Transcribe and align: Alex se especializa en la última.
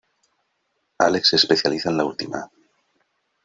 Alex 0.97 1.27
se 1.27 1.35
especializa 1.35 1.91
en 1.91 1.97
la 1.97 2.05
última. 2.05 2.49